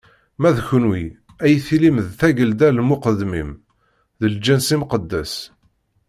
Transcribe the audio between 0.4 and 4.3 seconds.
d kenwi, ad yi-tilim d tagelda n lmuqeddmin, d